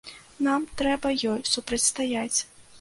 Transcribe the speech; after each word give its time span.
Нам 0.47 0.65
трэба 0.79 1.13
ёй 1.33 1.45
супрацьстаяць. 1.53 2.37